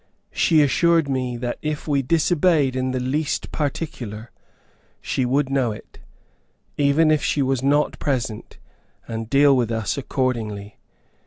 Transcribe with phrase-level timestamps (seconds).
[0.31, 4.31] She assured me that if we disobeyed in the least particular,
[4.99, 5.99] she would know it,
[6.75, 8.57] even if she was not present,
[9.07, 10.79] and deal with us accordingly.